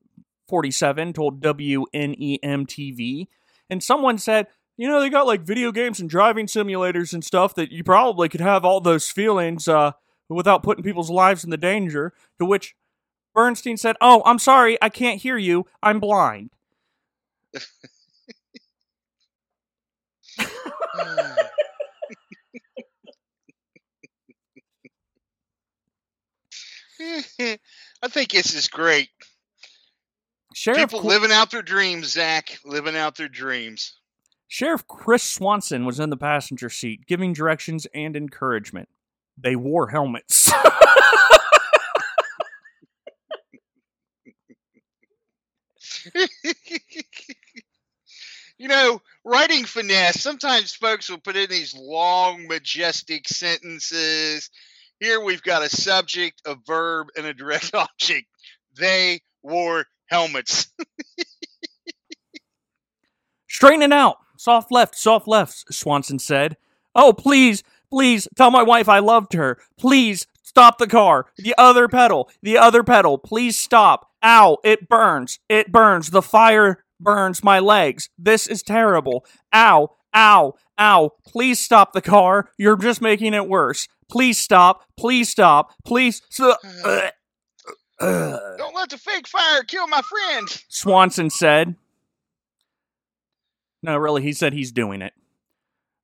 [0.48, 3.26] 47, told WNEM TV.
[3.70, 4.46] And someone said,
[4.78, 8.28] you know, they got like video games and driving simulators and stuff that you probably
[8.28, 9.92] could have all those feelings uh,
[10.28, 12.14] without putting people's lives in the danger.
[12.38, 12.76] To which
[13.34, 15.66] Bernstein said, Oh, I'm sorry, I can't hear you.
[15.82, 16.50] I'm blind.
[27.00, 27.58] I
[28.08, 29.08] think this is great.
[30.54, 32.58] Sheriff, People living out their dreams, Zach.
[32.64, 33.97] Living out their dreams.
[34.48, 38.88] Sheriff Chris Swanson was in the passenger seat, giving directions and encouragement.
[39.36, 40.50] They wore helmets.
[48.58, 54.50] you know, writing finesse, sometimes folks will put in these long, majestic sentences.
[55.00, 58.26] Here we've got a subject, a verb, and a direct object.
[58.76, 60.68] They wore helmets.
[63.48, 64.16] Straighten it out.
[64.38, 66.56] Soft left, soft left, Swanson said.
[66.94, 69.58] Oh, please, please, tell my wife I loved her.
[69.76, 71.26] Please, stop the car.
[71.36, 73.18] The other pedal, the other pedal.
[73.18, 74.10] Please stop.
[74.22, 75.40] Ow, it burns.
[75.48, 76.10] It burns.
[76.10, 78.10] The fire burns my legs.
[78.16, 79.24] This is terrible.
[79.52, 81.10] Ow, ow, ow.
[81.26, 82.50] Please stop the car.
[82.56, 83.88] You're just making it worse.
[84.08, 84.84] Please stop.
[84.96, 85.72] Please stop.
[85.84, 86.22] Please.
[86.30, 86.56] St-.
[88.00, 88.40] Ugh.
[88.56, 90.48] Don't let the fake fire kill my friend.
[90.68, 91.74] Swanson said.
[93.82, 95.12] No, really, he said he's doing it.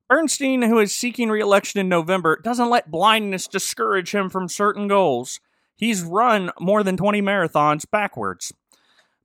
[0.07, 4.87] Bernstein, who is seeking re election in November, doesn't let blindness discourage him from certain
[4.87, 5.39] goals.
[5.75, 8.53] He's run more than 20 marathons backwards.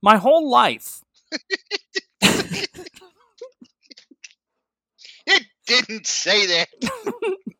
[0.01, 1.01] My whole life.
[5.27, 6.67] It didn't say that.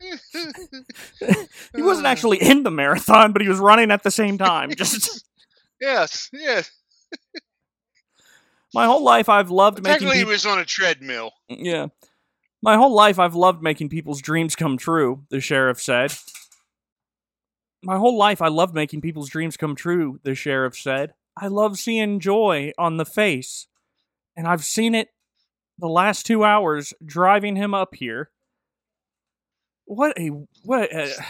[1.74, 4.74] He wasn't actually in the marathon, but he was running at the same time.
[4.74, 5.24] Just
[5.80, 6.70] Yes, yes.
[8.74, 11.32] My whole life I've loved making Technically, he people was on a treadmill.
[11.48, 11.86] Yeah.
[12.62, 16.12] My whole life I've loved making people's dreams come true, the sheriff said.
[17.82, 21.14] My whole life I love making people's dreams come true, the sheriff said.
[21.36, 23.68] I love seeing joy on the face.
[24.36, 25.08] And I've seen it
[25.78, 28.30] the last two hours driving him up here.
[29.84, 30.30] What a.
[30.64, 31.12] What a.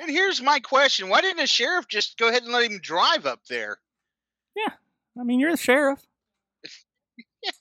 [0.00, 3.24] And here's my question: Why didn't the sheriff just go ahead and let him drive
[3.24, 3.78] up there?
[5.18, 6.04] I mean, you're the sheriff.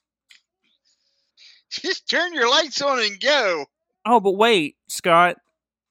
[1.70, 3.66] Just turn your lights on and go.
[4.06, 5.38] Oh, but wait, Scott.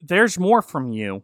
[0.01, 1.23] There's more from you.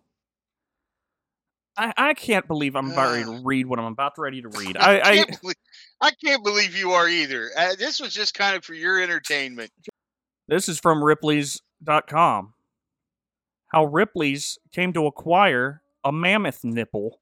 [1.77, 4.49] I, I can't believe I'm about ready to read what I'm about to ready to
[4.49, 4.77] read.
[4.81, 5.57] I, I, can't believe,
[6.01, 7.51] I can't believe you are either.
[7.57, 9.71] Uh, this was just kind of for your entertainment.
[10.47, 12.55] This is from Ripley's.com.
[13.69, 17.21] How Ripley's came to acquire a mammoth nipple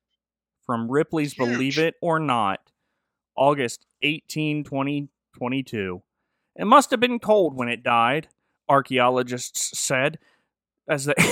[0.67, 1.49] from Ripley's Huge.
[1.49, 2.61] Believe It or Not,
[3.37, 6.03] August 18, 20, 22.
[6.57, 8.29] It must have been cold when it died,
[8.69, 10.19] archaeologists said,
[10.89, 11.15] as they.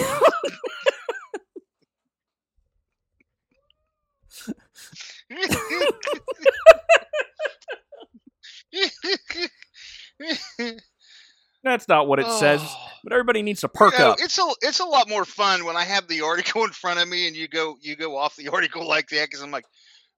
[11.62, 12.83] That's not what it says, Oh.
[13.14, 14.18] Everybody needs to perk You know, up.
[14.20, 17.08] It's a it's a lot more fun when I have the article in front of
[17.08, 19.64] me and you go you go off the article like that because I'm like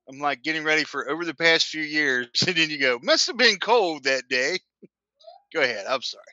[0.09, 3.27] I'm like getting ready for over the past few years and then you go must
[3.29, 4.59] have been cold that day.
[5.55, 5.87] go ahead.
[5.89, 6.25] I'm sorry.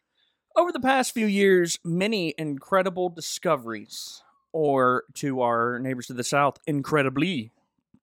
[0.55, 4.21] Over the past few years, many incredible discoveries,
[4.51, 7.49] or to our neighbors to the south, incredibly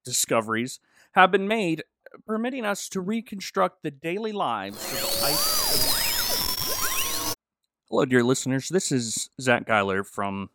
[0.04, 0.80] discoveries,
[1.12, 1.84] have been made,
[2.26, 6.09] permitting us to reconstruct the daily lives of the ice.
[7.90, 8.68] Hello, dear listeners.
[8.68, 10.50] This is Zach Geiler from,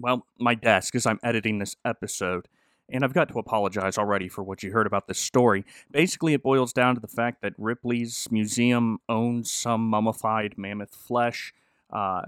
[0.00, 2.48] well, my desk as I'm editing this episode.
[2.88, 5.66] And I've got to apologize already for what you heard about this story.
[5.90, 11.52] Basically, it boils down to the fact that Ripley's museum owns some mummified mammoth flesh
[11.92, 12.22] uh,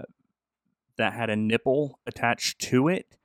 [0.97, 3.17] that had a nipple attached to it.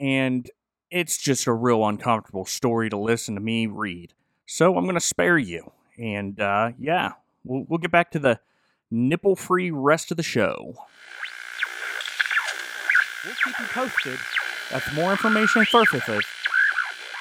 [0.00, 0.50] And
[0.90, 4.12] it's just a real uncomfortable story to listen to me read.
[4.44, 5.70] So I'm going to spare you.
[5.96, 7.12] And uh, yeah,
[7.44, 8.40] we'll, we'll get back to the
[8.94, 10.74] nipple free rest of the show.
[13.24, 14.18] We'll keep you posted
[14.70, 16.24] as more information surfaces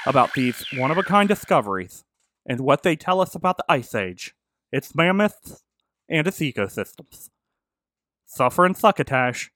[0.05, 2.03] about these one of a kind discoveries
[2.45, 4.35] and what they tell us about the Ice Age,
[4.71, 5.63] its mammoths,
[6.09, 7.29] and its ecosystems.
[8.25, 9.51] Suffer and succotash.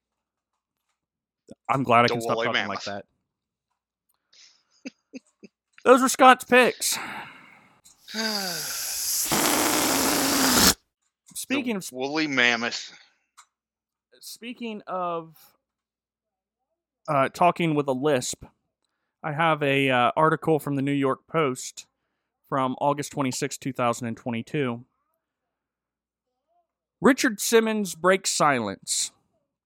[1.69, 2.69] I'm glad I can The stop talking mammoth.
[2.69, 3.05] like that.
[5.83, 6.97] Those were Scott's picks.
[11.37, 12.97] Speaking The of woolly mammoth.
[14.19, 15.35] speaking of
[17.07, 18.43] uh, talking with a lisp,
[19.21, 21.85] I have a uh, article from the New York Post
[22.49, 24.83] from August 26, 2022.
[27.01, 29.11] Richard Simmons breaks silence,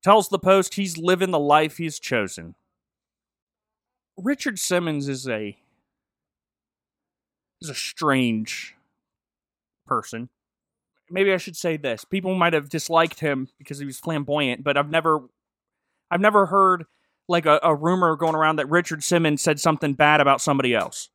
[0.03, 2.55] tells the Post he's living the life he's chosen.
[4.17, 5.57] Richard Simmons is a
[7.61, 8.75] is a strange
[9.87, 10.27] person.
[11.11, 12.05] Maybe I should say this.
[12.05, 15.21] People might have disliked him because he was flamboyant, but I've never
[16.09, 16.85] I've never heard
[17.27, 21.09] like a, a rumor going around that Richard Simmons said something bad about somebody else.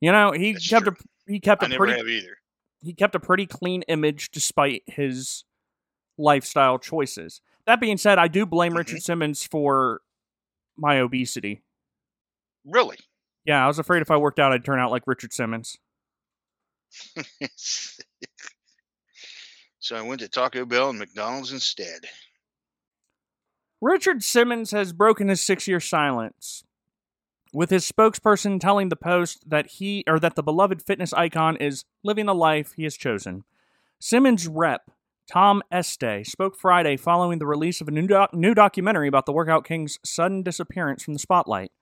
[0.00, 0.96] You know, he That's kept true.
[1.28, 2.36] a he kept I a never pretty have either.
[2.82, 5.44] he kept a pretty clean image despite his
[6.18, 7.40] lifestyle choices.
[7.66, 8.78] That being said, I do blame Mhm.
[8.78, 10.00] Richard Simmons for
[10.76, 11.62] my obesity.
[12.64, 12.96] Really?
[13.44, 15.76] Yeah, I was afraid if I worked out, I'd turn out like Richard Simmons.
[19.80, 22.02] so I went to Taco Bell and McDonald's instead.
[23.80, 26.64] Richard Simmons has broken his six year silence,
[27.52, 31.84] with his spokesperson telling the Post that he or that the beloved fitness icon is
[32.04, 33.44] living the life he has chosen.
[33.98, 34.90] Simmons' rep,
[35.26, 39.32] Tom Estey, spoke Friday following the release of a new, doc- new documentary about the
[39.32, 41.72] Workout King's sudden disappearance from the spotlight.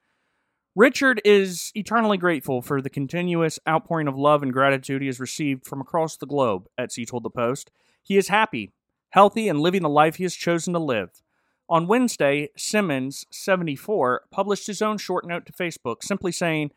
[0.77, 5.67] Richard is eternally grateful for the continuous outpouring of love and gratitude he has received
[5.67, 7.73] from across the globe, Estey told the Post.
[8.09, 8.73] He is happy,
[9.11, 11.23] healthy, and living the life he has chosen to live.
[11.69, 16.71] On Wednesday, Simmons, 74, published his own short note to Facebook, simply saying,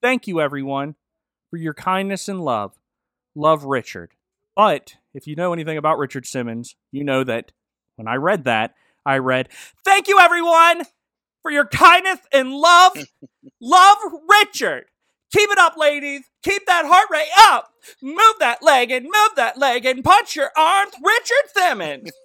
[0.00, 0.94] Thank you, everyone,
[1.50, 2.78] for your kindness and love.
[3.34, 4.12] Love Richard.
[4.54, 7.50] But if you know anything about Richard Simmons, you know that
[7.96, 9.48] when I read that, I read,
[9.84, 10.82] Thank you, everyone,
[11.42, 12.96] for your kindness and love.
[13.60, 14.84] love Richard.
[15.32, 16.22] Keep it up, ladies.
[16.42, 17.72] Keep that heart rate up.
[18.02, 22.10] Move that leg and move that leg and punch your arms, Richard Simmons.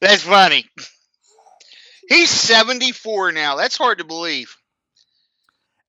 [0.00, 0.64] That's funny.
[2.08, 3.56] He's 74 now.
[3.56, 4.56] That's hard to believe.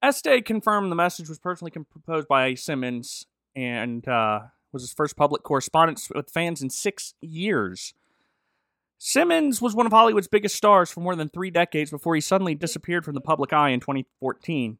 [0.03, 4.41] Estey confirmed the message was personally composed by Simmons and uh,
[4.71, 7.93] was his first public correspondence with fans in six years.
[8.97, 12.55] Simmons was one of Hollywood's biggest stars for more than three decades before he suddenly
[12.55, 14.77] disappeared from the public eye in 2014.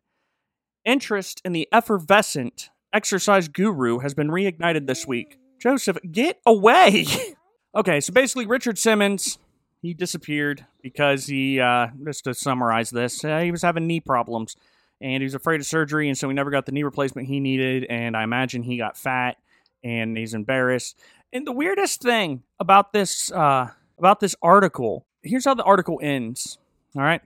[0.86, 5.38] Interest in the effervescent exercise guru has been reignited this week.
[5.60, 7.06] Joseph, get away!
[7.76, 9.38] okay, so basically, Richard Simmons,
[9.82, 14.56] he disappeared because he, uh, just to summarize this, uh, he was having knee problems
[15.02, 17.40] and he was afraid of surgery, and so he never got the knee replacement he
[17.40, 17.86] needed.
[17.90, 19.38] And I imagine he got fat,
[19.84, 20.98] and he's embarrassed.
[21.34, 26.58] And the weirdest thing about this uh, about this article, here's how the article ends.
[26.96, 27.22] All right,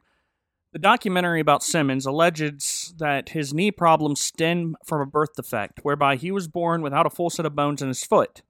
[0.72, 6.16] the documentary about Simmons alleges that his knee problems stem from a birth defect, whereby
[6.16, 8.44] he was born without a full set of bones in his foot.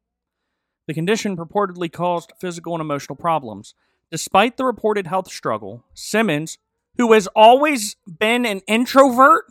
[0.88, 3.74] The condition purportedly caused physical and emotional problems.
[4.12, 6.58] Despite the reported health struggle, Simmons,
[6.98, 9.46] who has always been an introvert,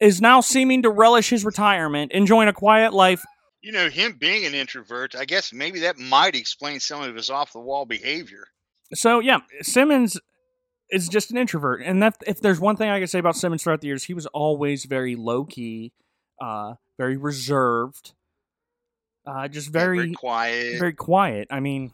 [0.00, 3.22] is now seeming to relish his retirement, enjoying a quiet life.
[3.60, 7.28] You know, him being an introvert, I guess maybe that might explain some of his
[7.28, 8.46] off the wall behavior.
[8.94, 10.18] So yeah, Simmons
[10.90, 13.62] is just an introvert, and that if there's one thing I can say about Simmons
[13.62, 15.92] throughout the years, he was always very low key,
[16.40, 18.12] uh, very reserved,
[19.26, 21.48] uh, just very, very quiet, very quiet.
[21.50, 21.92] I mean,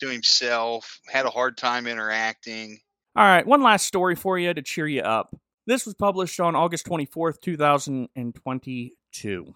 [0.00, 2.80] to himself, had a hard time interacting.
[3.14, 5.34] All right, one last story for you to cheer you up.
[5.66, 9.54] This was published on August 24th, 2022.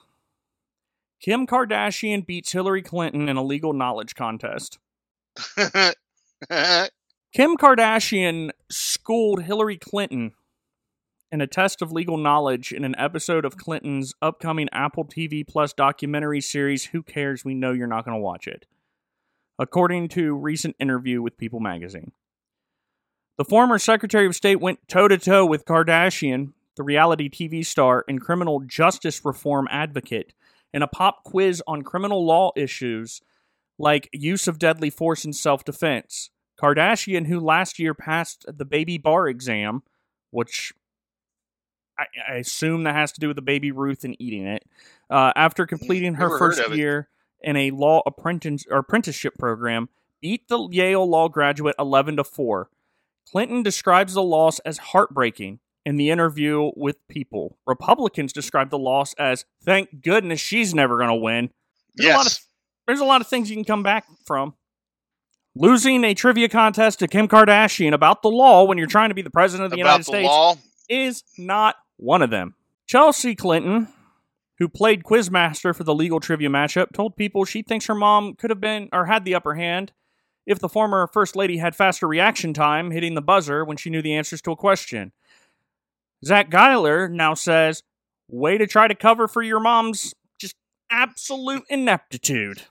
[1.20, 4.78] Kim Kardashian beats Hillary Clinton in a legal knowledge contest.
[5.56, 5.94] Kim
[7.56, 10.32] Kardashian schooled Hillary Clinton
[11.30, 15.72] in a test of legal knowledge in an episode of Clinton's upcoming Apple TV Plus
[15.72, 17.44] documentary series, Who Cares?
[17.44, 18.66] We Know You're Not Going to Watch It,
[19.58, 22.12] according to recent interview with People magazine.
[23.36, 28.04] The former Secretary of State went toe to toe with Kardashian, the reality TV star
[28.08, 30.32] and criminal justice reform advocate,
[30.72, 33.20] in a pop quiz on criminal law issues
[33.78, 36.30] like use of deadly force in self defense.
[36.60, 39.82] Kardashian, who last year passed the baby bar exam,
[40.30, 40.74] which
[41.98, 44.64] I, I, assume that has to do with the baby Ruth and eating it,
[45.08, 47.08] uh, after completing her first year
[47.40, 49.88] in a law apprentice or apprenticeship program,
[50.20, 52.68] beat the Yale law graduate 11 to 4.
[53.30, 55.60] Clinton describes the loss as heartbreaking
[55.90, 57.58] in the interview with People.
[57.66, 61.50] Republicans described the loss as thank goodness she's never going to win.
[61.96, 62.14] There's yes.
[62.14, 62.38] A lot of,
[62.86, 64.54] there's a lot of things you can come back from.
[65.56, 69.22] Losing a trivia contest to Kim Kardashian about the law when you're trying to be
[69.22, 70.54] the president of the about United the States law?
[70.88, 72.54] is not one of them.
[72.86, 73.88] Chelsea Clinton,
[74.60, 78.50] who played Quizmaster for the legal trivia matchup, told people she thinks her mom could
[78.50, 79.90] have been or had the upper hand
[80.46, 84.02] if the former First Lady had faster reaction time hitting the buzzer when she knew
[84.02, 85.10] the answers to a question.
[86.24, 87.82] Zach Geiler now says,
[88.28, 90.54] way to try to cover for your mom's just
[90.90, 92.62] absolute ineptitude.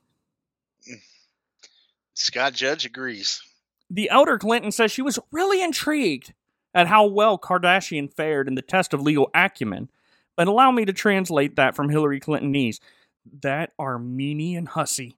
[2.13, 3.41] Scott Judge agrees.
[3.89, 6.33] The elder Clinton says she was really intrigued
[6.73, 9.89] at how well Kardashian fared in the test of legal acumen,
[10.35, 12.79] but allow me to translate that from Hillary Clintonese.
[13.41, 15.17] That Armenian hussy.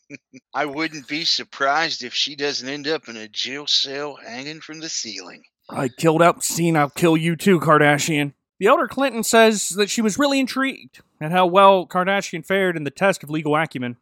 [0.54, 4.80] I wouldn't be surprised if she doesn't end up in a jail cell hanging from
[4.80, 5.44] the ceiling.
[5.68, 8.32] I killed Epstein, I'll kill you too, Kardashian.
[8.58, 12.84] The elder Clinton says that she was really intrigued at how well Kardashian fared in
[12.84, 13.96] the test of legal acumen,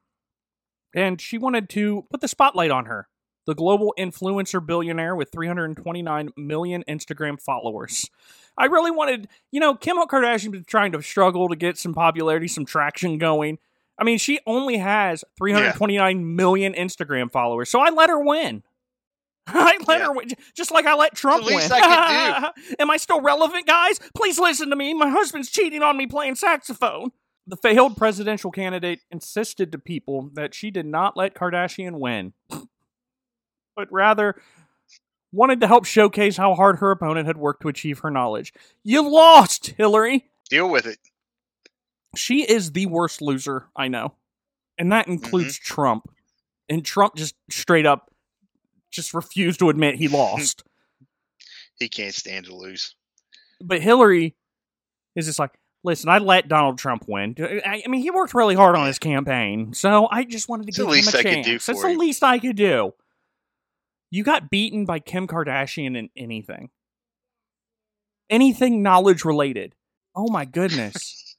[0.95, 3.09] and she wanted to put the spotlight on her,
[3.47, 8.11] the global influencer billionaire with 329 million Instagram followers.
[8.57, 12.49] I really wanted, you know, Kim Kardashian been trying to struggle to get some popularity,
[12.49, 13.59] some traction going.
[13.99, 16.25] I mean, she only has 329 yeah.
[16.25, 18.63] million Instagram followers, so I let her win.
[19.55, 20.07] I let yeah.
[20.07, 21.59] her win, just like I let Trump win.
[21.71, 24.01] I Am I still relevant, guys?
[24.15, 24.93] Please listen to me.
[24.93, 27.13] My husband's cheating on me playing saxophone.
[27.47, 32.33] The failed presidential candidate insisted to people that she did not let Kardashian win,
[33.77, 34.35] but rather
[35.31, 38.53] wanted to help showcase how hard her opponent had worked to achieve her knowledge.
[38.83, 40.29] You lost, Hillary.
[40.51, 40.99] Deal with it.
[42.17, 44.15] She is the worst loser I know.
[44.79, 45.75] And that includes mm-hmm.
[45.75, 46.11] Trump.
[46.69, 48.11] And Trump just straight up
[48.91, 50.63] just refused to admit he lost.
[51.79, 52.95] he can't stand to lose.
[53.61, 54.37] But Hillary
[55.15, 57.35] is just like, listen, I let Donald Trump win.
[57.65, 60.79] I, mean, he worked really hard on his campaign, so I just wanted to it's
[60.79, 61.67] give him a I chance.
[61.67, 61.99] That's the you.
[61.99, 62.93] least I could do.
[64.11, 66.71] You got beaten by Kim Kardashian in anything.
[68.29, 69.75] Anything knowledge related.
[70.15, 71.37] Oh my goodness.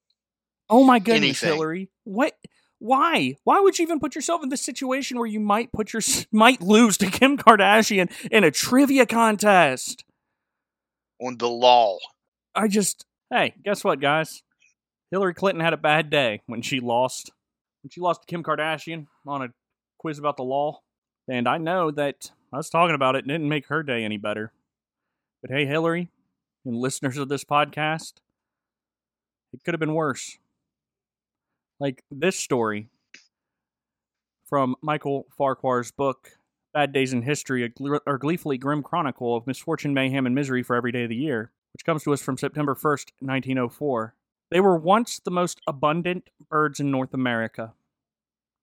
[0.70, 1.48] oh my goodness, Anything.
[1.48, 1.90] Hillary.
[2.04, 2.34] What
[2.84, 3.36] why?
[3.44, 6.60] Why would you even put yourself in this situation where you might put your might
[6.60, 10.04] lose to Kim Kardashian in a trivia contest?
[11.18, 11.96] On the law.
[12.54, 14.42] I just hey, guess what, guys?
[15.10, 17.30] Hillary Clinton had a bad day when she lost.
[17.82, 19.48] When she lost to Kim Kardashian on a
[19.98, 20.80] quiz about the law.
[21.26, 24.52] And I know that us talking about it didn't make her day any better.
[25.40, 26.10] But hey, Hillary,
[26.66, 28.14] and listeners of this podcast,
[29.54, 30.36] it could have been worse.
[31.84, 32.88] Like this story
[34.46, 36.30] from Michael Farquhar's book,
[36.72, 40.62] Bad Days in History, a, gl- a gleefully grim chronicle of misfortune, mayhem, and misery
[40.62, 44.14] for every day of the year, which comes to us from September 1st, 1904.
[44.50, 47.74] They were once the most abundant birds in North America,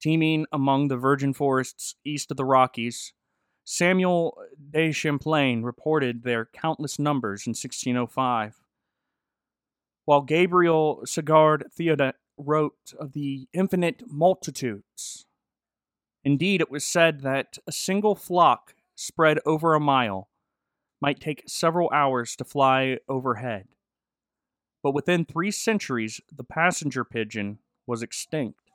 [0.01, 3.13] teeming among the virgin forests east of the Rockies.
[3.63, 4.35] Samuel
[4.71, 8.55] de Champlain reported their countless numbers in 1605.
[10.05, 12.13] While Gabriel Sagard Theodat
[12.45, 15.25] wrote of the infinite multitudes.
[16.23, 20.29] Indeed, it was said that a single flock spread over a mile
[21.01, 23.67] might take several hours to fly overhead.
[24.83, 28.71] But within three centuries, the passenger pigeon was extinct.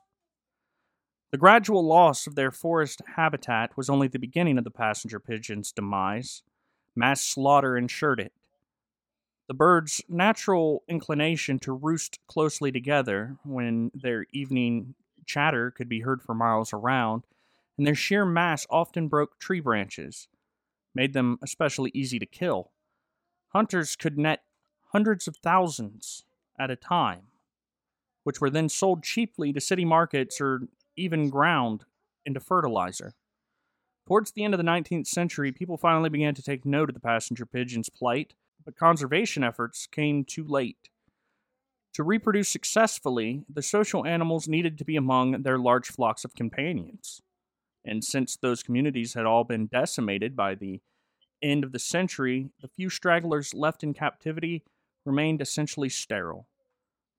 [1.31, 5.71] The gradual loss of their forest habitat was only the beginning of the passenger pigeon's
[5.71, 6.43] demise.
[6.95, 8.33] Mass slaughter ensured it.
[9.47, 14.95] The bird's natural inclination to roost closely together when their evening
[15.25, 17.23] chatter could be heard for miles around,
[17.77, 20.27] and their sheer mass often broke tree branches,
[20.93, 22.71] made them especially easy to kill.
[23.49, 24.43] Hunters could net
[24.91, 26.25] hundreds of thousands
[26.59, 27.27] at a time,
[28.23, 30.63] which were then sold cheaply to city markets or
[30.97, 31.85] even ground
[32.25, 33.13] into fertilizer.
[34.07, 36.99] Towards the end of the 19th century, people finally began to take note of the
[36.99, 38.33] passenger pigeon's plight,
[38.67, 40.89] but conservation efforts came too late.
[41.93, 47.21] To reproduce successfully, the social animals needed to be among their large flocks of companions.
[47.85, 50.81] And since those communities had all been decimated by the
[51.41, 54.65] end of the century, the few stragglers left in captivity
[55.05, 56.49] remained essentially sterile.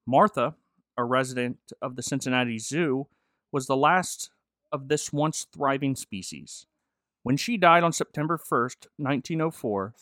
[0.07, 0.55] Martha,
[0.99, 3.07] a resident of the Cincinnati Zoo,
[3.51, 4.28] was the last
[4.70, 6.66] of this once thriving species.
[7.22, 9.94] When she died on September 1st, 1904,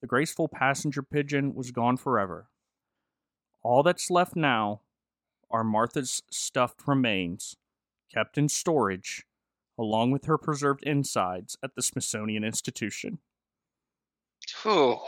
[0.00, 2.48] the graceful passenger pigeon was gone forever.
[3.62, 4.80] All that's left now
[5.50, 7.56] are Martha's stuffed remains,
[8.12, 9.24] kept in storage,
[9.78, 13.18] along with her preserved insides at the Smithsonian Institution.
[14.64, 15.04] Oh.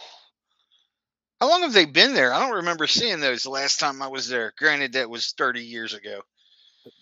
[1.40, 2.32] How long have they been there?
[2.32, 4.52] I don't remember seeing those the last time I was there.
[4.56, 6.20] Granted, that was 30 years ago.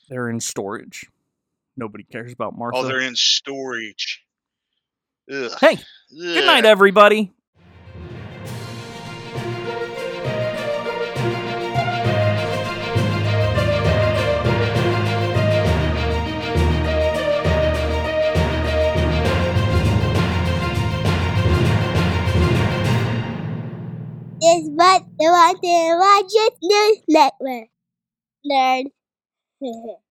[0.08, 1.06] They're in storage.
[1.76, 2.78] Nobody cares about oh, Martha.
[2.78, 4.22] Oh, they're in storage.
[5.32, 5.52] Ugh.
[5.60, 5.78] Hey,
[6.10, 7.32] good night, everybody.
[24.60, 26.32] Is what the Watch
[26.62, 27.68] News Network.
[28.46, 28.86] Nerd.